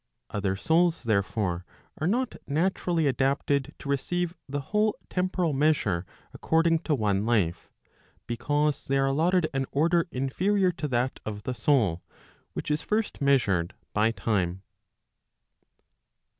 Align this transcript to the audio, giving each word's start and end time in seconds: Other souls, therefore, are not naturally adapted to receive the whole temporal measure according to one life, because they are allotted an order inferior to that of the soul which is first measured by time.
Other 0.31 0.55
souls, 0.55 1.03
therefore, 1.03 1.63
are 1.99 2.07
not 2.07 2.33
naturally 2.47 3.05
adapted 3.05 3.75
to 3.77 3.87
receive 3.87 4.33
the 4.49 4.59
whole 4.61 4.97
temporal 5.11 5.53
measure 5.53 6.07
according 6.33 6.79
to 6.79 6.95
one 6.95 7.23
life, 7.23 7.69
because 8.25 8.83
they 8.85 8.97
are 8.97 9.05
allotted 9.05 9.47
an 9.53 9.67
order 9.71 10.07
inferior 10.11 10.71
to 10.71 10.87
that 10.87 11.19
of 11.23 11.43
the 11.43 11.53
soul 11.53 12.01
which 12.53 12.71
is 12.71 12.81
first 12.81 13.21
measured 13.21 13.75
by 13.93 14.09
time. 14.09 14.63